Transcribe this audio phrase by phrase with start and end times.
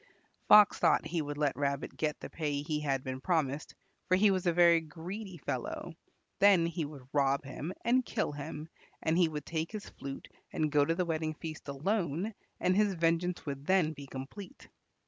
[0.47, 3.75] Fox thought he would let Rabbit get the pay he had been promised,
[4.07, 5.93] for he was a very greedy fellow;
[6.39, 8.67] then he would rob him and kill him,
[9.03, 12.95] and he would take his flute and go to the wedding feast alone, and his
[12.95, 14.69] vengeance would then be complete.